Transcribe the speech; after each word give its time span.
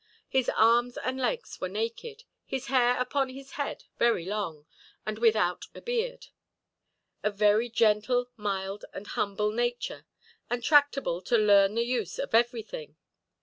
His 0.27 0.49
arms 0.57 0.97
and 0.97 1.19
legs 1.21 1.61
were 1.61 1.69
naked; 1.69 2.23
his 2.43 2.65
hair 2.73 2.99
upon 2.99 3.29
his 3.29 3.51
head 3.51 3.83
very 3.99 4.25
long, 4.25 4.65
and 5.05 5.19
without 5.19 5.65
a 5.75 5.81
beard; 5.81 6.29
of 7.21 7.35
very 7.35 7.69
gentle, 7.69 8.31
mild, 8.35 8.83
and 8.95 9.05
humble 9.05 9.51
nature, 9.51 10.07
and 10.49 10.63
tractable 10.63 11.21
to 11.21 11.37
learn 11.37 11.75
the 11.75 11.85
use 11.85 12.17
of 12.17 12.33
everything. 12.33 12.97